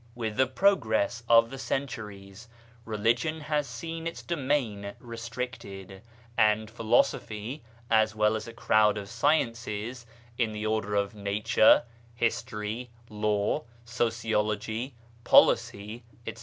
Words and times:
With 0.15 0.35
the 0.37 0.47
progress 0.47 1.21
of 1.29 1.51
the 1.51 1.59
centuries, 1.59 2.47
no 2.47 2.47
BAHAISM 2.47 2.81
religion 2.97 3.41
has 3.41 3.67
seen 3.67 4.07
its 4.07 4.23
domain 4.23 4.95
restricted, 4.97 6.01
and 6.35 6.71
philosophy, 6.71 7.63
as 7.91 8.15
well 8.15 8.35
as 8.35 8.47
a 8.47 8.53
crowd 8.53 8.97
of 8.97 9.07
sciences 9.11 10.07
(in 10.39 10.53
the 10.53 10.65
order 10.65 10.95
of 10.95 11.13
nature, 11.13 11.83
history, 12.15 12.89
law, 13.11 13.65
sociology, 13.85 14.95
policy, 15.23 16.03
etc.) 16.25 16.39